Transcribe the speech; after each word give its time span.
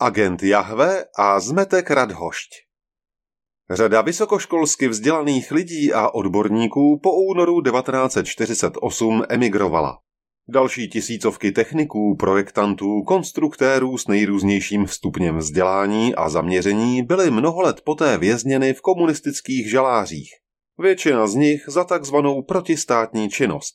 Agent 0.00 0.42
Jahve 0.42 1.04
a 1.18 1.40
zmetek 1.40 1.90
Radhošť. 1.90 2.50
Řada 3.70 4.02
vysokoškolsky 4.02 4.88
vzdělaných 4.88 5.52
lidí 5.52 5.92
a 5.92 6.10
odborníků 6.10 7.00
po 7.02 7.12
únoru 7.12 7.62
1948 7.62 9.22
emigrovala. 9.28 9.98
Další 10.48 10.88
tisícovky 10.88 11.52
techniků, 11.52 12.16
projektantů, 12.16 13.02
konstruktérů 13.02 13.98
s 13.98 14.08
nejrůznějším 14.08 14.86
stupněm 14.86 15.38
vzdělání 15.38 16.14
a 16.14 16.28
zaměření 16.28 17.02
byly 17.02 17.30
mnoho 17.30 17.60
let 17.60 17.80
poté 17.84 18.18
vězněny 18.18 18.74
v 18.74 18.80
komunistických 18.80 19.70
žalářích. 19.70 20.30
Většina 20.78 21.26
z 21.26 21.34
nich 21.34 21.64
za 21.68 21.84
takzvanou 21.84 22.42
protistátní 22.42 23.30
činnost. 23.30 23.74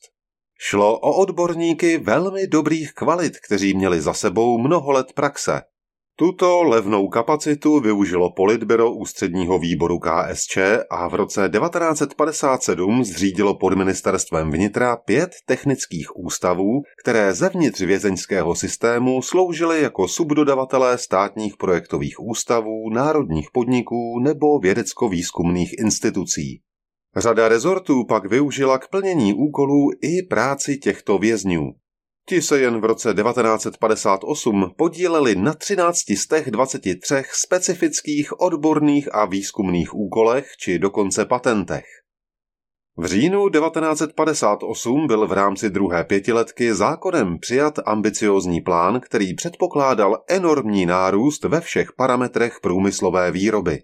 Šlo 0.58 0.98
o 0.98 1.16
odborníky 1.16 1.98
velmi 1.98 2.46
dobrých 2.46 2.92
kvalit, 2.92 3.32
kteří 3.46 3.74
měli 3.74 4.00
za 4.00 4.14
sebou 4.14 4.58
mnoho 4.58 4.92
let 4.92 5.12
praxe– 5.12 5.62
tuto 6.16 6.62
levnou 6.62 7.08
kapacitu 7.08 7.80
využilo 7.80 8.32
politbero 8.32 8.92
ústředního 8.92 9.58
výboru 9.58 9.98
KSČ 9.98 10.58
a 10.90 11.08
v 11.08 11.14
roce 11.14 11.48
1957 11.48 13.04
zřídilo 13.04 13.54
pod 13.58 13.74
ministerstvem 13.74 14.50
vnitra 14.50 14.96
pět 14.96 15.30
technických 15.46 16.16
ústavů, 16.16 16.82
které 17.02 17.34
zevnitř 17.34 17.80
vězeňského 17.80 18.54
systému 18.54 19.22
sloužily 19.22 19.82
jako 19.82 20.08
subdodavatelé 20.08 20.98
státních 20.98 21.56
projektových 21.56 22.20
ústavů, 22.20 22.90
národních 22.90 23.48
podniků 23.52 24.20
nebo 24.22 24.58
vědecko-výzkumných 24.58 25.78
institucí. 25.78 26.60
Řada 27.16 27.48
rezortů 27.48 28.04
pak 28.04 28.30
využila 28.30 28.78
k 28.78 28.88
plnění 28.88 29.34
úkolů 29.34 29.90
i 30.02 30.22
práci 30.22 30.76
těchto 30.76 31.18
vězňů. 31.18 31.72
Ti 32.28 32.42
se 32.42 32.60
jen 32.60 32.80
v 32.80 32.84
roce 32.84 33.14
1958 33.14 34.74
podíleli 34.76 35.36
na 35.36 35.54
13 35.54 35.98
z 36.16 36.26
těch 36.26 36.50
23 36.50 37.22
specifických 37.32 38.40
odborných 38.40 39.14
a 39.14 39.24
výzkumných 39.24 39.94
úkolech 39.94 40.46
či 40.58 40.78
dokonce 40.78 41.24
patentech. 41.24 41.84
V 42.96 43.04
říjnu 43.04 43.48
1958 43.48 45.06
byl 45.06 45.26
v 45.26 45.32
rámci 45.32 45.70
druhé 45.70 46.04
pětiletky 46.04 46.74
zákonem 46.74 47.38
přijat 47.38 47.74
ambiciózní 47.86 48.60
plán, 48.60 49.00
který 49.00 49.34
předpokládal 49.34 50.24
enormní 50.28 50.86
nárůst 50.86 51.44
ve 51.44 51.60
všech 51.60 51.92
parametrech 51.92 52.58
průmyslové 52.62 53.30
výroby. 53.30 53.82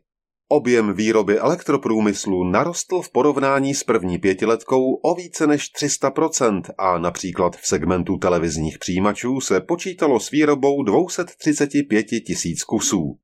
Objem 0.53 0.95
výroby 0.95 1.39
elektroprůmyslu 1.39 2.45
narostl 2.45 3.03
v 3.03 3.11
porovnání 3.11 3.75
s 3.75 3.85
první 3.85 4.19
pětiletkou 4.19 4.95
o 4.95 5.15
více 5.15 5.47
než 5.47 5.65
300% 5.83 6.63
a 6.79 6.99
například 6.99 7.57
v 7.57 7.67
segmentu 7.67 8.17
televizních 8.17 8.79
přijímačů 8.79 9.41
se 9.41 9.61
počítalo 9.61 10.21
s 10.21 10.31
výrobou 10.31 10.83
235 10.83 12.03
tisíc 12.03 12.65
kusů. 12.65 13.19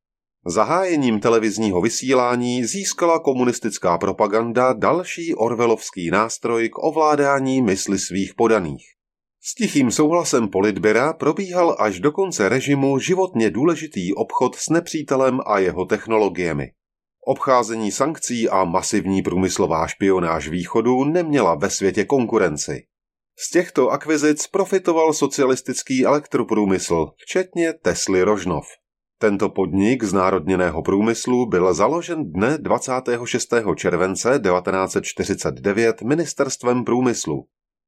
Zahájením 0.46 1.20
televizního 1.20 1.80
vysílání 1.80 2.64
získala 2.64 3.18
komunistická 3.18 3.98
propaganda 3.98 4.72
další 4.72 5.34
orvelovský 5.34 6.10
nástroj 6.10 6.68
k 6.68 6.78
ovládání 6.78 7.62
mysli 7.62 7.98
svých 7.98 8.34
podaných. 8.34 8.86
S 9.42 9.54
tichým 9.54 9.90
souhlasem 9.90 10.48
politbera 10.48 11.12
probíhal 11.12 11.76
až 11.78 12.00
do 12.00 12.12
konce 12.12 12.48
režimu 12.48 12.98
životně 12.98 13.50
důležitý 13.50 14.14
obchod 14.14 14.56
s 14.56 14.68
nepřítelem 14.68 15.40
a 15.46 15.58
jeho 15.58 15.84
technologiemi. 15.84 16.70
Obcházení 17.28 17.92
sankcí 17.92 18.48
a 18.48 18.64
masivní 18.64 19.22
průmyslová 19.22 19.86
špionáž 19.86 20.48
východu 20.48 21.04
neměla 21.04 21.54
ve 21.54 21.70
světě 21.70 22.04
konkurenci. 22.04 22.82
Z 23.38 23.50
těchto 23.50 23.90
akvizic 23.90 24.46
profitoval 24.46 25.12
socialistický 25.12 26.06
elektroprůmysl, 26.06 27.06
včetně 27.16 27.72
Tesly 27.72 28.22
Rožnov. 28.22 28.66
Tento 29.18 29.48
podnik 29.48 30.04
z 30.04 30.12
národněného 30.12 30.82
průmyslu 30.82 31.46
byl 31.46 31.74
založen 31.74 32.32
dne 32.32 32.58
26. 32.58 33.54
července 33.76 34.40
1949 34.42 36.02
ministerstvem 36.02 36.84
průmyslu. 36.84 37.46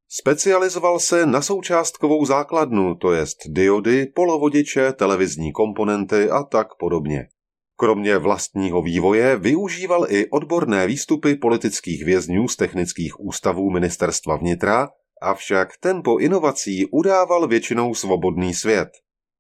Specializoval 0.09 0.99
se 0.99 1.27
na 1.27 1.43
součástkovou 1.43 2.25
základnu, 2.25 2.95
to 2.95 3.13
jest 3.13 3.39
diody, 3.49 4.07
polovodiče, 4.07 4.93
televizní 4.93 5.53
komponenty 5.53 6.31
a 6.31 6.43
tak 6.43 6.67
podobně. 6.79 7.29
Kromě 7.81 8.19
vlastního 8.19 8.83
vývoje 8.83 9.37
využíval 9.37 10.07
i 10.09 10.31
odborné 10.31 10.87
výstupy 10.87 11.35
politických 11.35 12.05
vězňů 12.05 12.49
z 12.49 12.57
technických 12.57 13.21
ústavů 13.21 13.71
ministerstva 13.71 14.37
vnitra, 14.37 14.89
avšak 15.23 15.69
tempo 15.81 16.19
inovací 16.19 16.87
udával 16.87 17.49
většinou 17.49 17.95
svobodný 17.95 18.55
svět. 18.55 18.89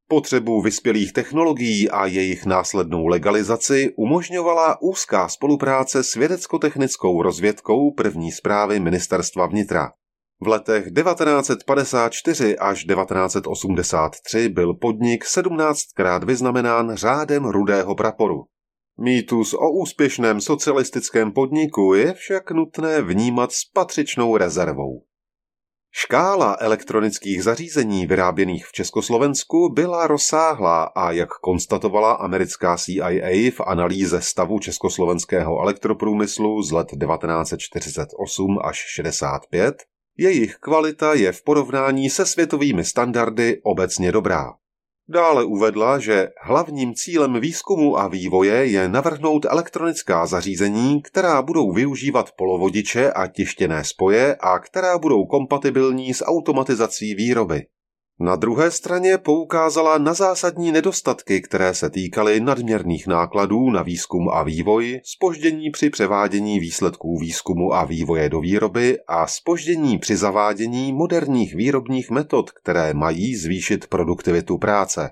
Potřebu 0.09 0.62
vyspělých 0.62 1.12
technologií 1.12 1.91
a 1.91 2.06
jejich 2.06 2.47
následnou 2.47 3.06
legalizaci 3.06 3.93
umožňovala 3.97 4.82
úzká 4.82 5.28
spolupráce 5.28 6.03
s 6.04 6.15
vědecko-technickou 6.15 7.22
rozvědkou 7.22 7.91
první 7.91 8.32
zprávy 8.32 8.81
ministerstva 8.81 9.47
vnitra. 9.47 9.93
V 10.41 10.47
letech 10.47 10.84
1954 10.84 12.59
až 12.59 12.84
1983 12.84 14.49
byl 14.49 14.75
podnik 14.75 15.25
17krát 15.25 16.26
vyznamenán 16.26 16.97
řádem 16.97 17.44
rudého 17.44 17.94
praporu. 17.94 18.44
Mýtus 19.00 19.54
o 19.54 19.71
úspěšném 19.71 20.41
socialistickém 20.41 21.32
podniku 21.32 21.94
je 21.94 22.15
však 22.15 22.50
nutné 22.50 23.03
vnímat 23.03 23.53
s 23.53 23.65
patřičnou 23.65 24.37
rezervou. 24.37 25.03
Škála 25.91 26.56
elektronických 26.60 27.44
zařízení 27.44 28.06
vyráběných 28.06 28.66
v 28.66 28.72
Československu 28.72 29.72
byla 29.72 30.06
rozsáhlá 30.06 30.84
a 30.84 31.12
jak 31.12 31.28
konstatovala 31.28 32.12
americká 32.12 32.77
CIA 32.77 33.50
v 33.50 33.60
analýze 33.66 34.21
stavu 34.21 34.59
československého 34.59 35.60
elektroprůmyslu 35.60 36.62
z 36.62 36.72
let 36.72 36.87
1948 36.87 38.59
až 38.65 38.77
65, 38.77 39.77
jejich 40.19 40.56
kvalita 40.56 41.15
je 41.15 41.33
v 41.33 41.45
porovnání 41.45 42.11
se 42.11 42.27
světovými 42.27 42.84
standardy 42.84 43.61
obecně 43.62 44.12
dobrá. 44.12 44.55
Dále 45.11 45.45
uvedla, 45.45 45.99
že 45.99 46.29
hlavním 46.43 46.95
cílem 46.95 47.41
výzkumu 47.41 47.99
a 47.99 48.09
vývoje 48.09 48.67
je 48.67 48.89
navrhnout 48.89 49.45
elektronická 49.45 50.27
zařízení, 50.27 51.03
která 51.03 51.43
budou 51.43 51.73
využívat 51.73 52.33
polovodiče 52.33 53.12
a 53.12 53.27
tištěné 53.27 53.84
spoje 53.84 54.37
a 54.41 54.59
která 54.59 54.99
budou 54.99 55.27
kompatibilní 55.27 56.15
s 56.15 56.25
automatizací 56.25 57.15
výroby. 57.15 57.67
Na 58.21 58.37
druhé 58.37 58.71
straně 58.71 59.19
poukázala 59.19 59.99
na 59.99 60.15
zásadní 60.15 60.73
nedostatky, 60.73 61.41
které 61.41 61.75
se 61.75 61.91
týkaly 61.91 62.41
nadměrných 62.41 63.06
nákladů 63.06 63.71
na 63.71 63.83
výzkum 63.83 64.29
a 64.29 64.43
vývoj, 64.43 65.01
spoždění 65.05 65.71
při 65.71 65.91
převádění 65.91 66.61
výsledků 66.61 67.19
výzkumu 67.19 67.75
a 67.75 67.84
vývoje 67.84 68.28
do 68.28 68.41
výroby 68.41 68.99
a 69.09 69.27
spoždění 69.27 69.99
při 69.99 70.17
zavádění 70.17 70.93
moderních 70.93 71.55
výrobních 71.55 72.11
metod, 72.11 72.51
které 72.51 72.95
mají 72.95 73.37
zvýšit 73.37 73.87
produktivitu 73.87 74.59
práce. 74.59 75.11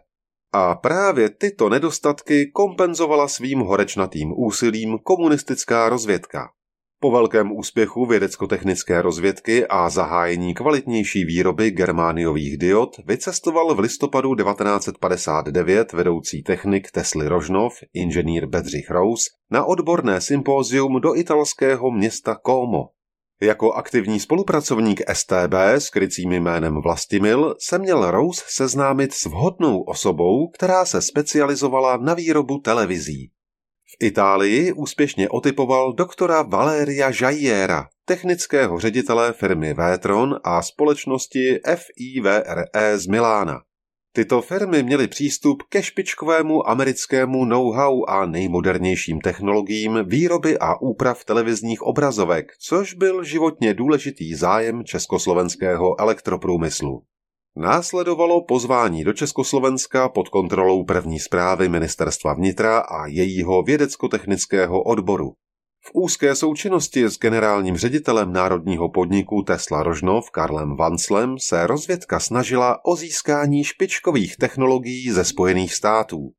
A 0.53 0.75
právě 0.75 1.31
tyto 1.31 1.69
nedostatky 1.69 2.50
kompenzovala 2.55 3.28
svým 3.28 3.61
horečnatým 3.61 4.33
úsilím 4.37 4.99
komunistická 4.99 5.89
rozvědka. 5.89 6.49
Po 7.01 7.11
velkém 7.11 7.53
úspěchu 7.53 8.07
vědecko-technické 8.07 9.03
rozvědky 9.03 9.67
a 9.67 9.91
zahájení 9.91 10.55
kvalitnější 10.55 11.25
výroby 11.25 11.71
germániových 11.71 12.59
diod 12.59 12.97
vycestoval 13.07 13.75
v 13.75 13.79
listopadu 13.79 14.34
1959 14.34 15.93
vedoucí 15.93 16.43
technik 16.43 16.91
Tesly 16.91 17.29
Rožnov, 17.29 17.75
inženýr 17.95 18.47
Bedřich 18.47 18.91
Rous, 18.91 19.25
na 19.51 19.65
odborné 19.65 20.21
sympózium 20.21 21.01
do 21.01 21.17
italského 21.17 21.91
města 21.91 22.37
Como. 22.47 22.89
Jako 23.42 23.72
aktivní 23.72 24.21
spolupracovník 24.21 25.01
STB 25.13 25.54
s 25.54 25.91
krycím 25.91 26.33
jménem 26.33 26.81
Vlastimil 26.83 27.54
se 27.60 27.78
měl 27.78 28.10
Rous 28.10 28.45
seznámit 28.49 29.13
s 29.13 29.25
vhodnou 29.25 29.81
osobou, 29.81 30.49
která 30.49 30.84
se 30.84 31.03
specializovala 31.03 31.97
na 31.97 32.15
výrobu 32.15 32.59
televizí. 32.59 33.35
Itálii 34.01 34.72
úspěšně 34.72 35.28
otypoval 35.28 35.93
doktora 35.93 36.43
Valeria 36.43 37.13
Jajiera, 37.21 37.87
technického 38.04 38.81
ředitele 38.81 39.33
firmy 39.33 39.75
Vétron 39.75 40.37
a 40.45 40.63
společnosti 40.63 41.60
FIVRE 41.77 42.65
z 42.97 43.07
Milána. 43.07 43.60
Tyto 44.13 44.43
firmy 44.43 44.83
měly 44.83 45.09
přístup 45.09 45.63
ke 45.69 45.83
špičkovému 45.83 46.69
americkému 46.69 47.45
know-how 47.45 48.04
a 48.09 48.27
nejmodernějším 48.27 49.21
technologiím 49.21 49.99
výroby 50.07 50.59
a 50.59 50.81
úprav 50.81 51.25
televizních 51.25 51.83
obrazovek, 51.83 52.53
což 52.60 52.95
byl 52.95 53.25
životně 53.25 53.75
důležitý 53.75 54.34
zájem 54.34 54.84
československého 54.84 56.01
elektroprůmyslu. 56.01 57.03
Následovalo 57.58 58.44
pozvání 58.44 59.04
do 59.04 59.12
Československa 59.12 60.08
pod 60.08 60.28
kontrolou 60.28 60.84
první 60.84 61.18
zprávy 61.18 61.68
ministerstva 61.68 62.34
vnitra 62.34 62.78
a 62.78 63.06
jejího 63.06 63.62
vědecko-technického 63.62 64.82
odboru. 64.82 65.32
V 65.84 65.91
úzké 65.94 66.34
součinnosti 66.34 67.04
s 67.04 67.18
generálním 67.18 67.76
ředitelem 67.76 68.32
národního 68.32 68.88
podniku 68.88 69.42
Tesla 69.42 69.82
Rožnov 69.82 70.30
Karlem 70.30 70.76
Vanslem 70.76 71.38
se 71.38 71.66
rozvědka 71.66 72.20
snažila 72.20 72.84
o 72.84 72.97
získání 72.97 73.64
špičkových 73.64 74.36
technologií 74.36 75.10
ze 75.10 75.24
Spojených 75.24 75.74
států. 75.74 76.30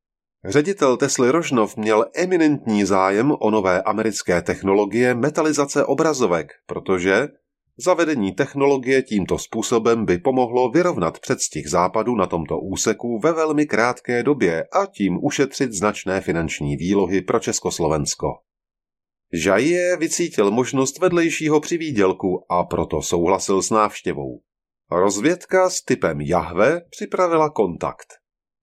Ředitel 0.44 0.96
Tesly 0.96 1.30
Rožnov 1.30 1.76
měl 1.76 2.06
eminentní 2.14 2.84
zájem 2.84 3.32
o 3.40 3.50
nové 3.50 3.82
americké 3.82 4.42
technologie 4.42 5.14
metalizace 5.14 5.84
obrazovek, 5.84 6.52
protože 6.66 7.28
zavedení 7.78 8.32
technologie 8.32 9.02
tímto 9.02 9.38
způsobem 9.38 10.04
by 10.04 10.18
pomohlo 10.18 10.70
vyrovnat 10.70 11.18
předstih 11.18 11.70
západu 11.70 12.16
na 12.16 12.26
tomto 12.26 12.60
úseku 12.60 13.18
ve 13.18 13.32
velmi 13.32 13.66
krátké 13.66 14.22
době 14.22 14.64
a 14.64 14.86
tím 14.86 15.18
ušetřit 15.22 15.72
značné 15.72 16.20
finanční 16.20 16.76
výlohy 16.76 17.22
pro 17.22 17.38
Československo. 17.40 18.26
Žajie 19.32 19.96
vycítil 19.96 20.50
možnost 20.50 20.98
vedlejšího 20.98 21.60
přivídělku 21.60 22.44
a 22.52 22.64
proto 22.64 23.02
souhlasil 23.02 23.62
s 23.62 23.70
návštěvou. 23.70 24.40
Rozvědka 24.90 25.70
s 25.70 25.82
typem 25.82 26.20
Jahve 26.20 26.80
připravila 26.90 27.50
kontakt. 27.50 28.06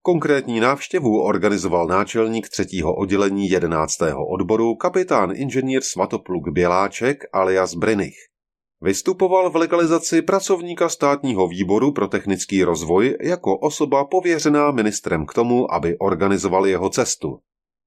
Konkrétní 0.02 0.60
návštěvu 0.60 1.22
organizoval 1.22 1.86
náčelník 1.86 2.48
třetího 2.48 2.94
oddělení 2.94 3.48
11. 3.48 3.94
odboru 4.32 4.74
kapitán 4.74 5.30
inženýr 5.34 5.82
Svatopluk 5.82 6.48
Běláček 6.52 7.24
alias 7.32 7.74
Brinich. 7.74 8.35
Vystupoval 8.80 9.50
v 9.50 9.56
legalizaci 9.56 10.22
pracovníka 10.22 10.88
státního 10.88 11.48
výboru 11.48 11.92
pro 11.92 12.08
technický 12.08 12.64
rozvoj 12.64 13.16
jako 13.20 13.58
osoba 13.58 14.04
pověřená 14.04 14.70
ministrem 14.70 15.26
k 15.26 15.34
tomu, 15.34 15.72
aby 15.72 15.98
organizoval 15.98 16.66
jeho 16.66 16.90
cestu. 16.90 17.38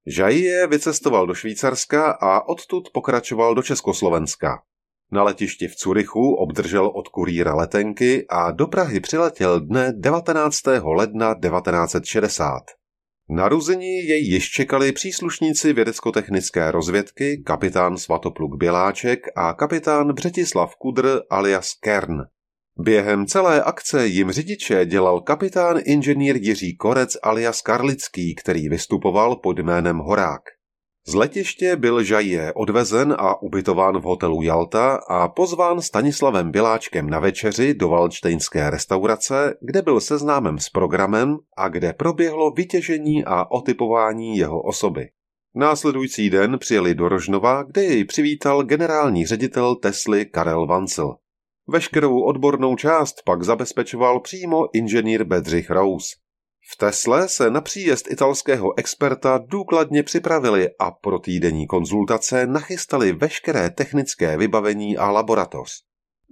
Žajie 0.06 0.66
vycestoval 0.66 1.26
do 1.26 1.34
Švýcarska 1.34 2.10
a 2.10 2.48
odtud 2.48 2.88
pokračoval 2.92 3.54
do 3.54 3.62
Československa. 3.62 4.62
Na 5.12 5.22
letišti 5.22 5.68
v 5.68 5.76
Curychu 5.76 6.34
obdržel 6.34 6.86
od 6.86 7.08
kurýra 7.08 7.54
letenky 7.54 8.26
a 8.28 8.50
do 8.50 8.66
Prahy 8.66 9.00
přiletěl 9.00 9.60
dne 9.60 9.92
19. 9.96 10.60
ledna 10.84 11.34
1960. 11.34 12.79
Naruzení 13.32 13.96
jej 14.06 14.24
již 14.24 14.50
čekali 14.50 14.92
příslušníci 14.92 15.72
vědecko-technické 15.72 16.70
rozvědky 16.70 17.42
kapitán 17.46 17.96
Svatopluk 17.96 18.56
Běláček 18.56 19.20
a 19.36 19.52
kapitán 19.54 20.12
Břetislav 20.12 20.76
Kudr 20.76 21.20
alias 21.30 21.74
Kern. 21.74 22.16
Během 22.78 23.26
celé 23.26 23.62
akce 23.62 24.06
jim 24.06 24.30
řidiče 24.30 24.86
dělal 24.86 25.20
kapitán 25.20 25.80
inženýr 25.84 26.36
Jiří 26.36 26.76
Korec 26.76 27.16
alias 27.22 27.62
Karlický, 27.62 28.34
který 28.34 28.68
vystupoval 28.68 29.36
pod 29.36 29.58
jménem 29.58 29.98
Horák. 29.98 30.42
Z 31.10 31.14
letiště 31.14 31.76
byl 31.76 32.02
Žajie 32.02 32.52
odvezen 32.52 33.16
a 33.18 33.42
ubytován 33.42 33.98
v 33.98 34.02
hotelu 34.02 34.42
Jalta 34.42 34.94
a 35.08 35.28
pozván 35.28 35.80
Stanislavem 35.80 36.50
Biláčkem 36.50 37.10
na 37.10 37.18
večeři 37.18 37.74
do 37.74 37.88
Valčtejnské 37.88 38.70
restaurace, 38.70 39.54
kde 39.60 39.82
byl 39.82 40.00
seznámem 40.00 40.58
s 40.58 40.68
programem 40.68 41.36
a 41.56 41.68
kde 41.68 41.92
proběhlo 41.92 42.50
vytěžení 42.50 43.24
a 43.24 43.50
otypování 43.50 44.36
jeho 44.36 44.62
osoby. 44.62 45.08
Následující 45.54 46.30
den 46.30 46.58
přijeli 46.58 46.94
do 46.94 47.08
Rožnova, 47.08 47.62
kde 47.62 47.84
jej 47.84 48.04
přivítal 48.04 48.62
generální 48.62 49.26
ředitel 49.26 49.74
Tesly 49.74 50.26
Karel 50.26 50.66
Vancel. 50.66 51.16
Veškerou 51.68 52.20
odbornou 52.20 52.76
část 52.76 53.22
pak 53.24 53.42
zabezpečoval 53.42 54.20
přímo 54.20 54.76
inženýr 54.76 55.24
Bedřich 55.24 55.70
Rous. 55.70 56.16
V 56.72 56.76
Tesle 56.76 57.28
se 57.28 57.50
na 57.50 57.60
příjezd 57.60 58.10
italského 58.10 58.78
experta 58.78 59.38
důkladně 59.46 60.02
připravili 60.02 60.68
a 60.78 60.90
pro 60.90 61.18
týdenní 61.18 61.66
konzultace 61.66 62.46
nachystali 62.46 63.12
veškeré 63.12 63.70
technické 63.70 64.36
vybavení 64.36 64.96
a 64.96 65.10
laboratoř. 65.10 65.70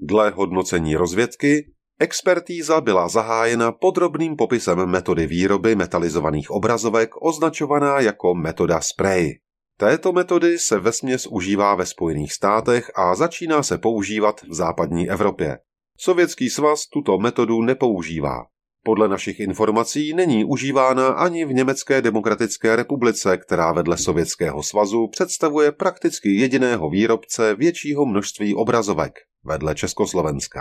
Dle 0.03 0.31
hodnocení 0.31 0.97
rozvědky 0.97 1.73
expertíza 1.99 2.81
byla 2.81 3.09
zahájena 3.09 3.73
podrobným 3.73 4.37
popisem 4.37 4.87
metody 4.87 5.27
výroby 5.27 5.75
metalizovaných 5.75 6.51
obrazovek 6.51 7.11
označovaná 7.23 8.01
jako 8.01 8.35
metoda 8.35 8.81
spray. 8.81 9.35
Této 9.77 10.13
metody 10.13 10.59
se 10.59 10.79
vesměs 10.79 11.27
užívá 11.27 11.75
ve 11.75 11.87
Spojených 11.87 12.33
státech 12.33 12.91
a 12.95 13.15
začíná 13.15 13.63
se 13.63 13.79
používat 13.79 14.41
v 14.43 14.55
západní 14.55 15.11
Evropě. 15.11 15.59
Sovětský 15.97 16.51
svaz 16.51 16.87
tuto 16.87 17.19
metodu 17.19 17.63
nepoužívá. 17.63 18.47
Podle 18.89 19.09
našich 19.09 19.41
informací 19.41 20.15
není 20.15 20.45
užívána 20.45 21.09
ani 21.09 21.45
v 21.45 21.53
Německé 21.53 22.03
demokratické 22.03 22.77
republice, 22.77 23.37
která 23.37 23.73
vedle 23.73 23.99
Sovětského 23.99 24.63
svazu 24.63 25.09
představuje 25.09 25.73
prakticky 25.73 26.35
jediného 26.35 26.91
výrobce 26.91 27.55
většího 27.55 28.07
množství 28.07 28.55
obrazovek, 28.55 29.13
vedle 29.45 29.75
Československa. 29.75 30.61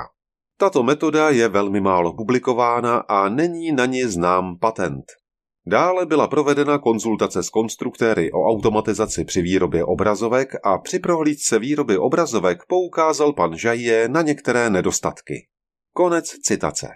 Tato 0.57 0.83
metoda 0.83 1.29
je 1.29 1.47
velmi 1.47 1.81
málo 1.81 2.13
publikována 2.13 2.97
a 2.97 3.29
není 3.29 3.71
na 3.71 3.85
ní 3.85 4.03
znám 4.03 4.57
patent. 4.59 5.05
Dále 5.67 6.05
byla 6.05 6.27
provedena 6.27 6.77
konzultace 6.77 7.43
s 7.43 7.49
konstruktéry 7.49 8.31
o 8.31 8.43
automatizaci 8.43 9.25
při 9.25 9.41
výrobě 9.41 9.83
obrazovek 9.83 10.49
a 10.63 10.77
při 10.77 10.99
prohlídce 10.99 11.59
výroby 11.59 11.97
obrazovek 11.97 12.57
poukázal 12.67 13.33
pan 13.33 13.57
Žajje 13.57 14.09
na 14.09 14.21
některé 14.21 14.69
nedostatky. 14.69 15.47
Konec 15.93 16.25
citace. 16.25 16.87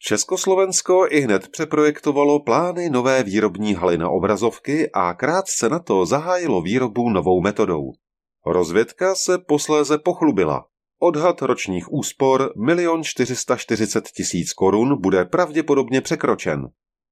Československo 0.00 1.06
i 1.10 1.20
hned 1.20 1.48
přeprojektovalo 1.48 2.40
plány 2.40 2.90
nové 2.90 3.22
výrobní 3.22 3.74
haly 3.74 3.98
na 3.98 4.10
obrazovky 4.10 4.90
a 4.92 5.14
krátce 5.14 5.68
na 5.68 5.78
to 5.78 6.06
zahájilo 6.06 6.62
výrobu 6.62 7.10
novou 7.10 7.40
metodou. 7.40 7.92
Rozvědka 8.46 9.14
se 9.14 9.38
posléze 9.38 9.98
pochlubila. 9.98 10.66
Odhad 11.00 11.42
ročních 11.42 11.92
úspor 11.92 12.52
1 12.68 13.02
440 13.02 14.08
tisíc 14.08 14.52
korun 14.52 15.00
bude 15.00 15.24
pravděpodobně 15.24 16.00
překročen. 16.00 16.68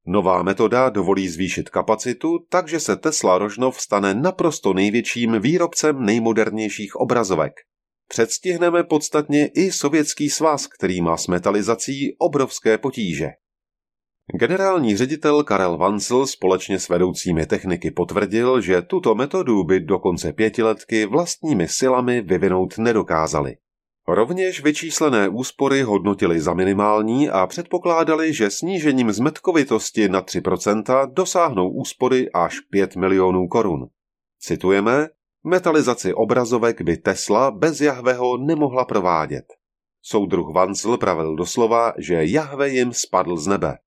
Nová 0.06 0.43
metoda 0.43 0.91
dovolí 0.91 1.29
zvýšit 1.29 1.69
kapacitu, 1.69 2.38
takže 2.49 2.81
se 2.81 2.97
Tesla 2.97 3.38
Rožnov 3.38 3.81
stane 3.81 4.15
naprosto 4.15 4.73
největším 4.73 5.41
výrobcem 5.41 6.05
nejmodernějších 6.05 6.97
obrazovek. 6.97 7.53
Předstihneme 8.08 8.85
podstatně 8.85 9.47
i 9.47 9.73
Sovětský 9.73 10.31
svaz, 10.31 10.67
který 10.67 11.00
má 11.00 11.17
s 11.17 11.26
metalizací 11.26 12.17
obrovské 12.19 12.79
potíže. 12.79 13.29
Generální 14.35 14.97
ředitel 14.97 15.44
Karel 15.44 15.76
Vancel 15.76 16.26
společně 16.26 16.79
s 16.79 16.88
vedoucími 16.88 17.47
techniky 17.47 17.91
potvrdil, 17.91 18.61
že 18.61 18.82
tuto 18.82 19.14
metodu 19.14 19.64
by 19.64 19.81
do 19.81 19.99
konce 19.99 20.32
pětiletky 20.32 21.06
vlastními 21.06 21.69
silami 21.69 22.20
vyvinout 22.20 22.79
nedokázali. 22.79 23.56
Rovněž 24.09 24.62
vyčíslené 24.62 25.28
úspory 25.28 25.83
hodnotili 25.83 26.40
za 26.40 26.54
minimální 26.54 27.28
a 27.28 27.47
předpokládali, 27.47 28.33
že 28.33 28.50
snížením 28.50 29.12
zmetkovitosti 29.12 30.09
na 30.09 30.23
3% 30.23 31.12
dosáhnou 31.12 31.71
úspory 31.71 32.31
až 32.33 32.61
5 32.61 32.97
milionů 32.97 33.49
korun. 33.49 33.87
Citujeme, 34.40 35.09
Metalizaci 35.49 36.15
obrazovek 36.15 36.83
by 36.83 36.97
Tesla 36.97 37.50
bez 37.50 37.81
Jahveho 37.81 38.37
nemohla 38.37 38.85
provádět. 38.85 39.45
Soudruh 40.03 40.55
Vancel 40.55 40.99
pravil 40.99 41.37
doslova, 41.37 41.93
že 41.99 42.25
Jahve 42.25 42.69
jim 42.69 42.93
spadl 42.93 43.37
z 43.37 43.47
nebe. 43.47 43.79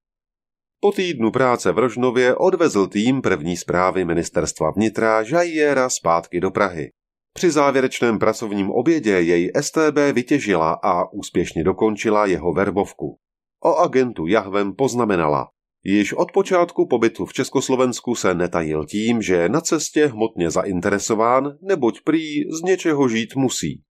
Po 0.79 0.91
týdnu 0.91 1.31
práce 1.31 1.71
v 1.71 1.77
Rožnově 1.77 2.35
odvezl 2.35 2.87
tým 2.87 3.21
první 3.21 3.57
zprávy 3.57 4.05
ministerstva 4.05 4.71
vnitra 4.71 5.23
Žajiera 5.23 5.89
zpátky 5.89 6.39
do 6.39 6.51
Prahy. 6.51 6.91
Při 7.33 7.51
závěrečném 7.51 8.19
pracovním 8.19 8.71
obědě 8.71 9.11
jej 9.11 9.51
STB 9.61 9.97
vytěžila 10.13 10.79
a 10.83 11.11
úspěšně 11.11 11.63
dokončila 11.63 12.25
jeho 12.25 12.53
verbovku. 12.53 13.17
O 13.63 13.75
agentu 13.75 14.27
Jahvem 14.27 14.75
poznamenala. 14.75 15.47
Již 15.83 16.13
od 16.13 16.31
počátku 16.31 16.87
pobytu 16.87 17.25
v 17.25 17.33
Československu 17.33 18.15
se 18.15 18.33
netajil 18.33 18.85
tím, 18.85 19.21
že 19.21 19.35
je 19.35 19.49
na 19.49 19.61
cestě 19.61 20.07
hmotně 20.07 20.51
zainteresován, 20.51 21.57
neboť 21.61 22.01
prý 22.03 22.51
z 22.51 22.61
něčeho 22.61 23.09
žít 23.09 23.35
musí. 23.35 23.81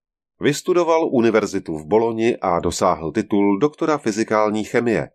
Vystudoval 0.41 1.10
univerzitu 1.12 1.77
v 1.77 1.86
Boloni 1.86 2.38
a 2.38 2.60
dosáhl 2.60 3.12
titul 3.12 3.60
doktora 3.60 3.98
fyzikální 3.98 4.63
chemie. 4.63 5.10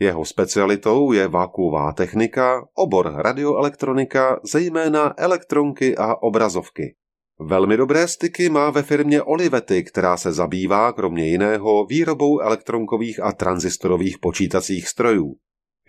Jeho 0.00 0.24
specialitou 0.24 1.12
je 1.12 1.28
vákuová 1.28 1.92
technika, 1.92 2.68
obor 2.74 3.12
radioelektronika, 3.16 4.40
zejména 4.44 5.14
elektronky 5.16 5.96
a 5.96 6.22
obrazovky. 6.22 6.94
Velmi 7.40 7.76
dobré 7.76 8.08
styky 8.08 8.48
má 8.48 8.70
ve 8.70 8.82
firmě 8.82 9.22
Olivetti, 9.22 9.82
která 9.82 10.16
se 10.16 10.32
zabývá 10.32 10.92
kromě 10.92 11.26
jiného 11.26 11.86
výrobou 11.86 12.40
elektronkových 12.40 13.20
a 13.20 13.32
transistorových 13.32 14.18
počítacích 14.18 14.88
strojů. 14.88 15.34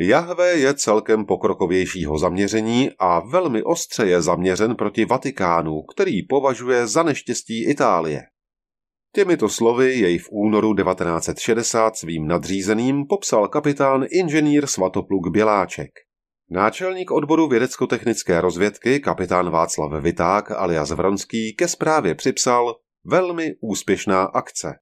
Jahve 0.04 0.54
je 0.54 0.74
celkem 0.74 1.26
pokrokovějšího 1.26 2.18
zaměření 2.18 2.90
a 3.00 3.20
velmi 3.20 3.64
ostře 3.64 4.06
je 4.06 4.22
zaměřen 4.22 4.76
proti 4.76 5.06
Vatikánu, 5.06 5.82
který 5.82 6.28
považuje 6.28 6.88
za 6.88 7.04
neštěstí 7.04 7.70
Itálie. 7.70 8.22
Těmito 9.16 9.50
slovy 9.50 9.94
jej 9.94 10.18
v 10.18 10.28
únoru 10.32 10.76
1960 10.76 11.96
svým 11.96 12.28
nadřízeným 12.28 13.06
popsal 13.10 13.48
kapitán 13.48 14.06
inženýr 14.12 14.68
Svatopluk 14.68 15.28
Běláček. 15.32 15.92
Náčelník 16.50 17.12
odboru 17.12 17.48
vědecko-technické 17.48 18.42
rozvědky 18.42 19.00
kapitán 19.00 19.50
Václav 19.50 20.04
Viták 20.04 20.52
alias 20.52 20.92
Vronský 20.92 21.56
ke 21.56 21.68
zprávě 21.68 22.16
připsal 22.16 22.76
velmi 23.06 23.54
úspěšná 23.62 24.24
akce. 24.24 24.74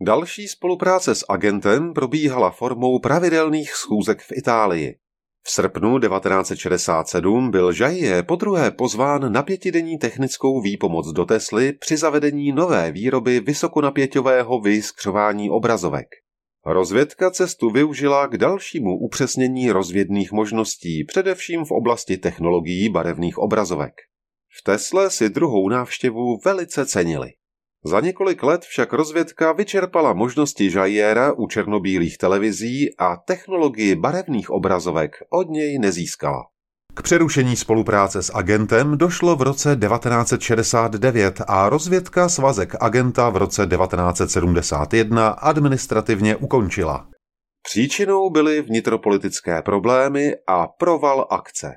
Další 0.00 0.48
spolupráce 0.48 1.14
s 1.14 1.24
agentem 1.28 1.92
probíhala 1.92 2.50
formou 2.50 2.98
pravidelných 2.98 3.72
schůzek 3.72 4.22
v 4.22 4.32
Itálii. 4.32 4.96
V 5.42 5.50
srpnu 5.50 5.98
1967 5.98 7.50
byl 7.50 7.72
Žajie 7.72 8.22
podruhé 8.22 8.70
pozván 8.70 9.32
na 9.32 9.42
pětidenní 9.42 9.98
technickou 9.98 10.60
výpomoc 10.60 11.12
do 11.12 11.24
Tesly 11.24 11.72
při 11.72 11.96
zavedení 11.96 12.52
nové 12.52 12.92
výroby 12.92 13.40
vysokonapěťového 13.40 14.60
vyskřování 14.60 15.50
obrazovek. 15.50 16.06
Rozvědka 16.66 17.30
cestu 17.30 17.70
využila 17.70 18.26
k 18.26 18.36
dalšímu 18.36 18.98
upřesnění 18.98 19.70
rozvědných 19.70 20.32
možností, 20.32 21.04
především 21.04 21.64
v 21.64 21.70
oblasti 21.70 22.16
technologií 22.16 22.88
barevných 22.88 23.38
obrazovek. 23.38 23.94
V 24.58 24.62
Tesle 24.64 25.10
si 25.10 25.28
druhou 25.28 25.68
návštěvu 25.68 26.38
velice 26.44 26.86
cenili. 26.86 27.32
Za 27.86 28.00
několik 28.00 28.42
let 28.42 28.64
však 28.64 28.92
rozvědka 28.92 29.52
vyčerpala 29.52 30.12
možnosti 30.12 30.70
Žajiera 30.70 31.32
u 31.32 31.46
černobílých 31.46 32.18
televizí 32.18 32.96
a 32.98 33.16
technologii 33.16 33.94
barevných 33.94 34.50
obrazovek 34.50 35.16
od 35.30 35.48
něj 35.50 35.78
nezískala. 35.78 36.42
K 36.94 37.02
přerušení 37.02 37.56
spolupráce 37.56 38.22
s 38.22 38.34
agentem 38.34 38.98
došlo 38.98 39.36
v 39.36 39.42
roce 39.42 39.76
1969 39.76 41.42
a 41.46 41.68
rozvědka 41.68 42.28
svazek 42.28 42.74
agenta 42.80 43.30
v 43.30 43.36
roce 43.36 43.66
1971 43.66 45.28
administrativně 45.28 46.36
ukončila. 46.36 47.08
Příčinou 47.62 48.30
byly 48.30 48.62
vnitropolitické 48.62 49.62
problémy 49.62 50.32
a 50.48 50.66
proval 50.66 51.26
akce. 51.30 51.72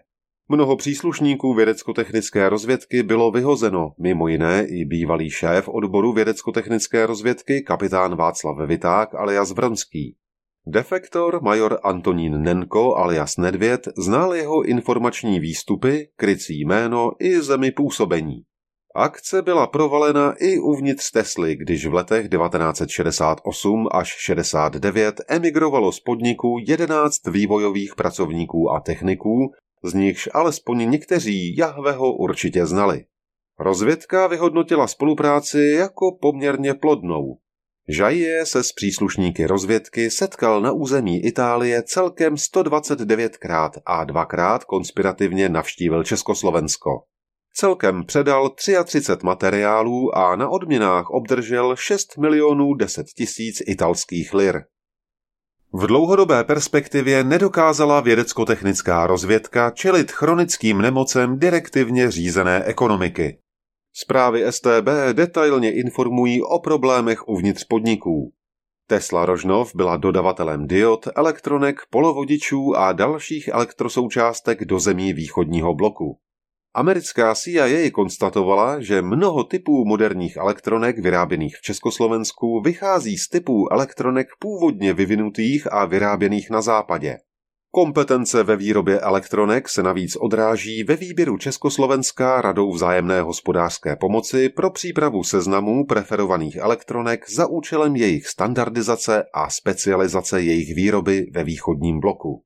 Mnoho 0.51 0.75
příslušníků 0.75 1.53
vědecko-technické 1.53 2.49
rozvědky 2.49 3.03
bylo 3.03 3.31
vyhozeno, 3.31 3.93
mimo 3.99 4.27
jiné 4.27 4.65
i 4.67 4.85
bývalý 4.85 5.29
šéf 5.29 5.67
odboru 5.67 6.13
vědecko-technické 6.13 7.05
rozvědky 7.05 7.61
kapitán 7.61 8.15
Václav 8.15 8.57
Viták 8.67 9.15
alias 9.15 9.51
Vronský. 9.51 10.15
Defektor 10.67 11.43
major 11.43 11.79
Antonín 11.83 12.41
Nenko 12.41 12.95
alias 12.95 13.37
Nedvěd 13.37 13.87
znal 13.97 14.35
jeho 14.35 14.63
informační 14.63 15.39
výstupy, 15.39 16.09
krycí 16.15 16.59
jméno 16.59 17.11
i 17.19 17.41
zemi 17.41 17.71
působení. 17.71 18.41
Akce 18.95 19.41
byla 19.41 19.67
provalena 19.67 20.33
i 20.39 20.59
uvnitř 20.59 21.11
Tesly, 21.11 21.55
když 21.55 21.85
v 21.85 21.93
letech 21.93 22.29
1968 22.29 23.87
až 23.91 24.07
69 24.07 25.21
emigrovalo 25.27 25.91
z 25.91 25.99
podniku 25.99 26.57
11 26.67 27.27
vývojových 27.27 27.95
pracovníků 27.95 28.71
a 28.71 28.79
techniků, 28.79 29.51
z 29.83 29.93
nichž 29.93 30.29
alespoň 30.33 30.89
někteří 30.89 31.57
Jahveho 31.57 32.13
určitě 32.13 32.65
znali. 32.65 33.05
Rozvědka 33.59 34.27
vyhodnotila 34.27 34.88
spolupráci 34.88 35.59
jako 35.59 36.17
poměrně 36.21 36.74
plodnou. 36.74 37.38
Žajie 37.91 38.45
se 38.45 38.63
s 38.63 38.71
příslušníky 38.71 39.45
rozvědky 39.45 40.09
setkal 40.09 40.62
na 40.62 40.71
území 40.71 41.25
Itálie 41.25 41.83
celkem 41.83 42.36
129krát 42.36 43.69
a 43.86 44.03
dvakrát 44.03 44.63
konspirativně 44.63 45.50
navštívil 45.50 46.03
Československo. 46.03 46.89
Celkem 47.53 48.05
předal 48.05 48.50
33 48.50 49.25
materiálů 49.25 50.17
a 50.17 50.36
na 50.36 50.50
odměnách 50.50 51.09
obdržel 51.09 51.75
6 51.75 52.17
milionů 52.17 52.74
10 52.74 53.07
tisíc 53.17 53.62
italských 53.67 54.33
lir. 54.33 54.62
V 55.73 55.88
dlouhodobé 55.88 56.43
perspektivě 56.43 57.23
nedokázala 57.23 57.99
vědecko-technická 58.01 59.07
rozvědka 59.07 59.69
čelit 59.69 60.11
chronickým 60.11 60.81
nemocem 60.81 61.39
direktivně 61.39 62.11
řízené 62.11 62.63
ekonomiky. 62.63 63.39
Zprávy 63.93 64.51
STB 64.51 64.89
detailně 65.13 65.71
informují 65.71 66.41
o 66.41 66.59
problémech 66.59 67.27
uvnitř 67.27 67.63
podniků. 67.63 68.33
Tesla 68.88 69.25
Rožnov 69.25 69.75
byla 69.75 69.97
dodavatelem 69.97 70.67
diod, 70.67 71.07
elektronek, 71.15 71.81
polovodičů 71.89 72.75
a 72.75 72.91
dalších 72.91 73.47
elektrosoučástek 73.47 74.65
do 74.65 74.79
zemí 74.79 75.13
východního 75.13 75.73
bloku. 75.73 76.19
Americká 76.73 77.35
CIA 77.35 77.91
konstatovala, 77.91 78.81
že 78.81 79.01
mnoho 79.01 79.43
typů 79.43 79.85
moderních 79.85 80.38
elektronek 80.38 80.99
vyráběných 80.99 81.55
v 81.57 81.61
Československu 81.61 82.61
vychází 82.61 83.17
z 83.17 83.29
typů 83.29 83.73
elektronek 83.73 84.27
původně 84.39 84.93
vyvinutých 84.93 85.73
a 85.73 85.85
vyráběných 85.85 86.49
na 86.49 86.61
západě. 86.61 87.17
Kompetence 87.71 88.43
ve 88.43 88.55
výrobě 88.55 88.99
elektronek 88.99 89.69
se 89.69 89.83
navíc 89.83 90.15
odráží 90.15 90.83
ve 90.83 90.95
výběru 90.95 91.38
Československá 91.38 92.41
radou 92.41 92.71
vzájemné 92.73 93.21
hospodářské 93.21 93.95
pomoci 93.95 94.49
pro 94.49 94.71
přípravu 94.71 95.23
seznamů 95.23 95.85
preferovaných 95.85 96.55
elektronek 96.55 97.29
za 97.29 97.47
účelem 97.47 97.95
jejich 97.95 98.27
standardizace 98.27 99.23
a 99.33 99.49
specializace 99.49 100.41
jejich 100.41 100.75
výroby 100.75 101.25
ve 101.33 101.43
východním 101.43 101.99
bloku. 101.99 102.43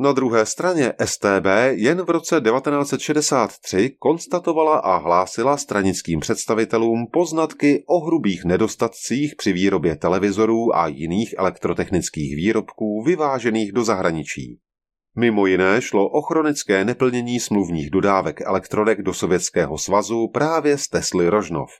Na 0.00 0.12
druhé 0.12 0.46
straně 0.46 0.92
STB 1.04 1.46
jen 1.70 2.02
v 2.02 2.10
roce 2.10 2.40
1963 2.40 3.96
konstatovala 3.98 4.78
a 4.78 4.96
hlásila 4.96 5.56
stranickým 5.56 6.20
představitelům 6.20 7.06
poznatky 7.12 7.84
o 7.86 8.06
hrubých 8.06 8.44
nedostatcích 8.44 9.34
při 9.36 9.52
výrobě 9.52 9.96
televizorů 9.96 10.76
a 10.76 10.86
jiných 10.86 11.34
elektrotechnických 11.38 12.36
výrobků 12.36 13.02
vyvážených 13.02 13.72
do 13.72 13.84
zahraničí. 13.84 14.58
Mimo 15.18 15.46
jiné 15.46 15.82
šlo 15.82 16.08
o 16.08 16.22
chronické 16.22 16.84
neplnění 16.84 17.40
smluvních 17.40 17.90
dodávek 17.90 18.40
elektronek 18.40 19.02
do 19.02 19.14
Sovětského 19.14 19.78
svazu 19.78 20.28
právě 20.28 20.78
z 20.78 20.88
Tesly 20.88 21.28
Rožnov. 21.28 21.70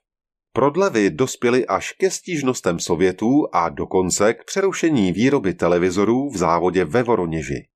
Prodlevy 0.52 1.10
dospěly 1.10 1.66
až 1.66 1.92
ke 1.92 2.10
stížnostem 2.10 2.78
Sovětů 2.78 3.46
a 3.52 3.68
dokonce 3.68 4.34
k 4.34 4.44
přerušení 4.44 5.12
výroby 5.12 5.54
televizorů 5.54 6.30
v 6.30 6.36
závodě 6.36 6.84
ve 6.84 7.02
Voroněži. 7.02 7.66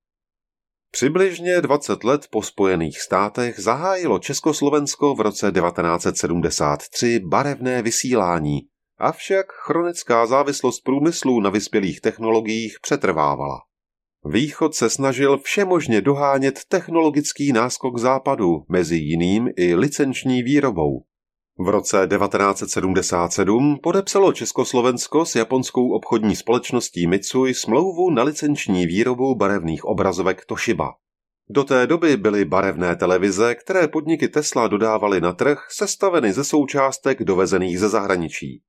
Přibližně 0.91 1.61
20 1.61 2.05
let 2.05 2.27
po 2.31 2.43
Spojených 2.43 3.01
státech 3.01 3.61
zahájilo 3.61 4.19
Československo 4.19 5.15
v 5.15 5.21
roce 5.21 5.53
1973 5.53 7.21
barevné 7.25 7.83
vysílání, 7.83 8.61
avšak 8.99 9.47
chronická 9.53 10.27
závislost 10.27 10.81
průmyslu 10.81 11.41
na 11.41 11.51
vyspělých 11.51 12.01
technologiích 12.01 12.77
přetrvávala. 12.83 13.59
Východ 14.25 14.75
se 14.75 14.91
snažil 14.91 15.39
všemožně 15.39 16.01
dohánět 16.01 16.65
technologický 16.69 17.53
náskok 17.53 17.99
západu, 17.99 18.65
mezi 18.69 18.97
jiným 18.97 19.49
i 19.57 19.75
licenční 19.75 20.43
výrobou. 20.43 21.05
V 21.63 21.69
roce 21.69 22.09
1977 22.19 23.79
podepsalo 23.83 24.33
Československo 24.33 25.25
s 25.25 25.35
japonskou 25.35 25.91
obchodní 25.93 26.37
společností 26.37 27.07
Mitsui 27.07 27.55
smlouvu 27.55 28.11
na 28.11 28.23
licenční 28.23 28.87
výrobu 28.87 29.35
barevných 29.35 29.85
obrazovek 29.85 30.45
Toshiba. 30.45 30.93
Do 31.51 31.65
té 31.65 31.87
doby 31.87 32.17
byly 32.17 32.45
barevné 32.45 32.97
televize, 32.97 33.55
které 33.55 33.89
podniky 33.89 34.29
Tesla 34.29 34.69
dodávaly 34.69 35.21
na 35.21 35.33
trh, 35.33 35.59
sestaveny 35.71 36.33
ze 36.33 36.45
součástek 36.45 37.25
dovezených 37.25 37.81
ze 37.81 37.89
zahraničí. 37.89 38.63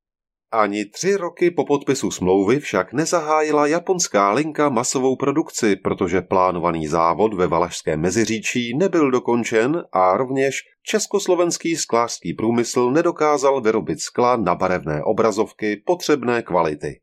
Ani 0.53 0.85
tři 0.85 1.15
roky 1.15 1.51
po 1.51 1.65
podpisu 1.65 2.11
smlouvy 2.11 2.59
však 2.59 2.93
nezahájila 2.93 3.67
japonská 3.67 4.31
linka 4.31 4.69
masovou 4.69 5.15
produkci, 5.15 5.75
protože 5.75 6.21
plánovaný 6.21 6.87
závod 6.87 7.33
ve 7.33 7.47
Valašském 7.47 8.01
meziříčí 8.01 8.77
nebyl 8.77 9.11
dokončen 9.11 9.83
a 9.91 10.17
rovněž 10.17 10.55
československý 10.83 11.75
sklářský 11.75 12.33
průmysl 12.33 12.91
nedokázal 12.91 13.61
vyrobit 13.61 13.99
skla 13.99 14.35
na 14.35 14.55
barevné 14.55 15.03
obrazovky 15.03 15.83
potřebné 15.85 16.41
kvality. 16.41 16.99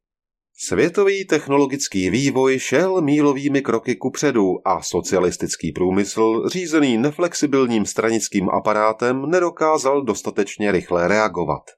Světový 0.60 1.24
technologický 1.24 2.10
vývoj 2.10 2.58
šel 2.58 3.00
mílovými 3.00 3.62
kroky 3.62 3.96
kupředu 3.96 4.68
a 4.68 4.82
socialistický 4.82 5.72
průmysl, 5.72 6.48
řízený 6.48 6.98
neflexibilním 6.98 7.86
stranickým 7.86 8.50
aparátem, 8.50 9.30
nedokázal 9.30 10.02
dostatečně 10.02 10.72
rychle 10.72 11.08
reagovat. 11.08 11.77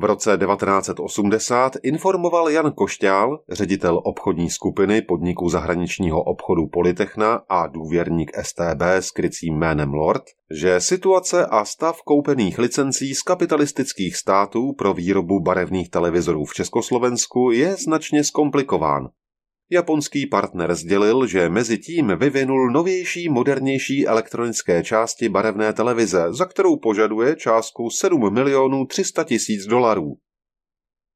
V 0.00 0.04
roce 0.04 0.38
1980 0.38 1.72
informoval 1.82 2.48
Jan 2.48 2.72
Košťál, 2.72 3.40
ředitel 3.48 4.00
obchodní 4.04 4.50
skupiny 4.50 5.02
podniku 5.02 5.48
zahraničního 5.48 6.22
obchodu 6.22 6.66
Politechna 6.66 7.42
a 7.48 7.66
důvěrník 7.66 8.30
STB 8.42 8.82
s 8.82 9.10
krycím 9.10 9.58
jménem 9.58 9.94
Lord, 9.94 10.22
že 10.50 10.80
situace 10.80 11.46
a 11.46 11.64
stav 11.64 12.02
koupených 12.02 12.58
licencí 12.58 13.14
z 13.14 13.22
kapitalistických 13.22 14.16
států 14.16 14.72
pro 14.72 14.94
výrobu 14.94 15.40
barevných 15.40 15.90
televizorů 15.90 16.44
v 16.44 16.54
Československu 16.54 17.50
je 17.50 17.76
značně 17.76 18.24
zkomplikován 18.24 19.08
Japonský 19.70 20.26
partner 20.26 20.74
sdělil, 20.74 21.26
že 21.26 21.48
mezi 21.48 21.78
tím 21.78 22.12
vyvinul 22.16 22.70
novější, 22.70 23.28
modernější 23.28 24.06
elektronické 24.06 24.84
části 24.84 25.28
barevné 25.28 25.72
televize, 25.72 26.26
za 26.30 26.44
kterou 26.44 26.76
požaduje 26.76 27.36
částku 27.36 27.90
7 27.90 28.34
milionů 28.34 28.86
300 28.86 29.24
tisíc 29.24 29.66
dolarů. 29.66 30.16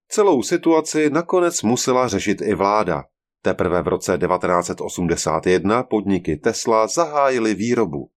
Celou 0.09 0.43
situaci 0.43 1.11
nakonec 1.11 1.63
musela 1.63 2.09
řešit 2.09 2.43
i 2.43 2.55
vláda. 2.55 3.05
Teprve 3.43 3.83
v 3.83 3.89
roce 3.89 4.19
1981 4.19 5.83
podniky 5.83 6.37
Tesla 6.37 6.87
zahájily 6.87 7.55
výrobu. 7.55 8.11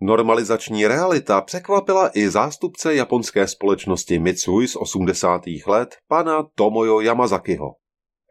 Normalizační 0.00 0.86
realita 0.86 1.40
překvapila 1.40 2.10
i 2.14 2.30
zástupce 2.30 2.94
japonské 2.94 3.48
společnosti 3.48 4.18
Mitsui 4.18 4.68
z 4.68 4.76
80. 4.76 5.42
let, 5.66 5.96
pana 6.08 6.46
Tomoyo 6.54 7.00
Yamazakiho. 7.00 7.83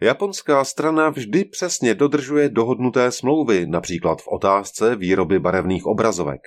Japonská 0.04 0.64
strana 0.64 1.10
vždy 1.10 1.46
přesně 1.46 1.96
dodržuje 1.96 2.50
dohodnuté 2.50 3.12
smlouvy, 3.12 3.66
například 3.68 4.22
v 4.22 4.28
otázce 4.28 4.96
výroby 4.96 5.40
barevných 5.40 5.86
obrazovek. 5.86 6.42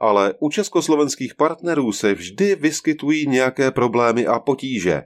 Ale 0.00 0.34
u 0.40 0.50
československých 0.50 1.34
partnerů 1.34 1.92
se 1.92 2.14
vždy 2.14 2.54
vyskytují 2.54 3.28
nějaké 3.28 3.70
problémy 3.70 4.26
a 4.26 4.38
potíže. 4.38 5.02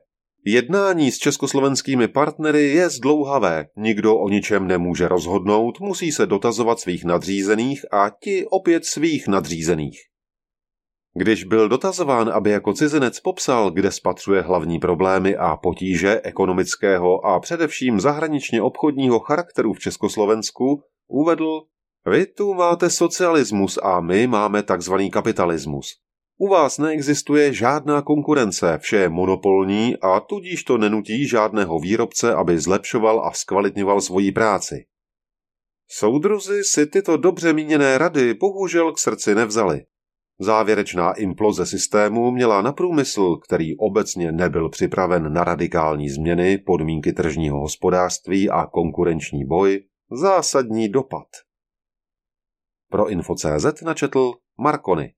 Jednání 0.46 1.12
s 1.12 1.18
československými 1.18 2.08
partnery 2.08 2.68
je 2.68 2.90
zdlouhavé, 2.90 3.66
nikdo 3.76 4.16
o 4.16 4.28
ničem 4.28 4.66
nemůže 4.66 5.08
rozhodnout, 5.08 5.80
musí 5.80 6.12
se 6.12 6.26
dotazovat 6.26 6.80
svých 6.80 7.04
nadřízených 7.04 7.92
a 7.92 8.10
ti 8.22 8.46
opět 8.50 8.84
svých 8.84 9.28
nadřízených. 9.28 10.09
Když 11.14 11.44
byl 11.44 11.68
dotazován, 11.68 12.30
aby 12.30 12.50
jako 12.50 12.72
cizinec 12.72 13.20
popsal, 13.20 13.70
kde 13.70 13.92
spatřuje 13.92 14.42
hlavní 14.42 14.78
problémy 14.78 15.36
a 15.36 15.56
potíže 15.56 16.20
ekonomického 16.24 17.26
a 17.26 17.40
především 17.40 18.00
zahraničně 18.00 18.62
obchodního 18.62 19.20
charakteru 19.20 19.72
v 19.72 19.78
Československu, 19.78 20.82
uvedl, 21.08 21.60
vy 22.06 22.26
tu 22.26 22.54
máte 22.54 22.90
socialismus 22.90 23.78
a 23.82 24.00
my 24.00 24.26
máme 24.26 24.62
takzvaný 24.62 25.10
kapitalismus. 25.10 25.86
U 26.38 26.48
vás 26.48 26.78
neexistuje 26.78 27.52
žádná 27.52 28.02
konkurence, 28.02 28.78
vše 28.78 28.96
je 28.96 29.08
monopolní 29.08 29.96
a 29.96 30.20
tudíž 30.20 30.64
to 30.64 30.78
nenutí 30.78 31.28
žádného 31.28 31.78
výrobce, 31.78 32.34
aby 32.34 32.58
zlepšoval 32.58 33.26
a 33.26 33.32
zkvalitňoval 33.32 34.00
svoji 34.00 34.32
práci. 34.32 34.84
Soudruzi 35.88 36.64
si 36.64 36.86
tyto 36.86 37.16
dobře 37.16 37.52
míněné 37.52 37.98
rady 37.98 38.34
bohužel 38.34 38.92
k 38.92 38.98
srdci 38.98 39.34
nevzali. 39.34 39.80
Závěrečná 40.42 41.12
imploze 41.12 41.66
systému 41.66 42.30
měla 42.30 42.62
na 42.62 42.72
průmysl, 42.72 43.36
který 43.36 43.76
obecně 43.76 44.32
nebyl 44.32 44.68
připraven 44.68 45.32
na 45.32 45.44
radikální 45.44 46.08
změny, 46.10 46.58
podmínky 46.58 47.12
tržního 47.12 47.60
hospodářství 47.60 48.50
a 48.50 48.66
konkurenční 48.66 49.44
boj, 49.44 49.84
zásadní 50.10 50.88
dopad. 50.88 51.26
Pro 52.90 53.08
Info.cz 53.08 53.82
načetl 53.82 54.32
Markony. 54.58 55.14